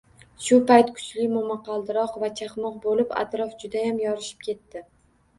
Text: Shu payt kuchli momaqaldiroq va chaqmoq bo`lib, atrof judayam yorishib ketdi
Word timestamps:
Shu 0.43 0.57
payt 0.69 0.87
kuchli 0.93 1.25
momaqaldiroq 1.33 2.15
va 2.23 2.29
chaqmoq 2.39 2.79
bo`lib, 2.85 3.13
atrof 3.25 3.53
judayam 3.65 4.01
yorishib 4.05 4.41
ketdi 4.49 4.83